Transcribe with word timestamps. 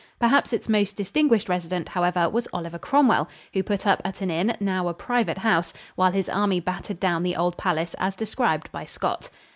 Perhaps 0.17 0.51
its 0.51 0.67
most 0.67 0.95
distinguished 0.97 1.47
resident, 1.47 1.87
however, 1.89 2.27
was 2.27 2.47
Oliver 2.51 2.79
Cromwell, 2.79 3.29
who 3.53 3.61
put 3.61 3.85
up 3.85 4.01
at 4.03 4.19
an 4.21 4.31
inn, 4.31 4.57
now 4.59 4.87
a 4.87 4.95
private 4.95 5.37
house, 5.37 5.75
while 5.95 6.09
his 6.11 6.27
army 6.27 6.59
battered 6.59 6.99
down 6.99 7.21
the 7.21 7.35
old 7.35 7.55
palace 7.55 7.93
as 7.99 8.15
described 8.15 8.71
by 8.71 8.83
Scott. 8.83 9.29